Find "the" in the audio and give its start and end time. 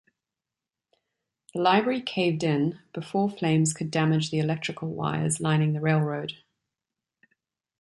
1.53-1.61, 4.31-4.39, 5.73-5.79